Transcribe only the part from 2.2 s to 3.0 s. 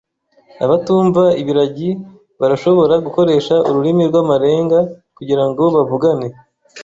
barashobora